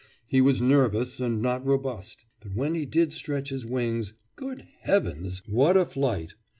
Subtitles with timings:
[0.25, 5.43] He was nervous and not robust; but when he did stretch his wings good heavens!
[5.45, 6.33] what a flight!